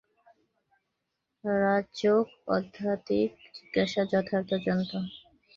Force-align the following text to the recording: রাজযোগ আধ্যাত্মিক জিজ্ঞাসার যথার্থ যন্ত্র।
রাজযোগ 1.43 2.25
আধ্যাত্মিক 2.49 3.31
জিজ্ঞাসার 3.55 4.05
যথার্থ 4.13 4.51
যন্ত্র। 4.65 4.95